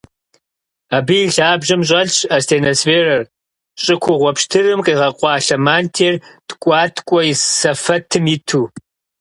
Абы 0.97 1.15
и 1.25 1.27
лъабжьэм 1.35 1.81
щӀэлъщ 1.87 2.17
астеносферэр: 2.35 3.23
щӀы 3.81 3.95
кугъуэ 4.03 4.31
пщтырым 4.35 4.81
къигъэкъуэлъа 4.85 5.57
мантиер 5.65 6.15
ткӀуаткӀуэ 6.47 7.21
сэфэтым 7.59 8.25
иту. 8.35 8.63